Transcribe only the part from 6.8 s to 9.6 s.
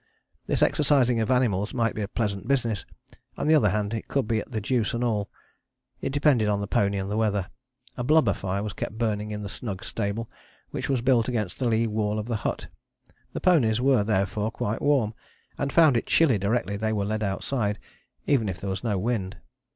and the weather. A blubber fire was kept burning in the